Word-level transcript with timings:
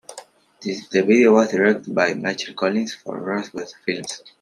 The 0.61 0.81
video 0.89 1.35
was 1.35 1.51
directed 1.51 1.93
by 1.93 2.15
Michael 2.15 2.55
Collins 2.55 2.95
for 2.95 3.19
Rosebud 3.19 3.71
Films. 3.85 4.23